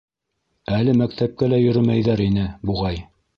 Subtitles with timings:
[0.77, 2.99] Әле мәктәпкә лә йөрөмәйҙәр ине, буғай.